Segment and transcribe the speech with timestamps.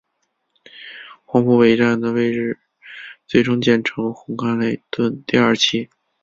[1.25, 2.57] 黄埔北站的位置
[3.27, 4.57] 最终建成红磡
[4.89, 5.91] 邨第二期。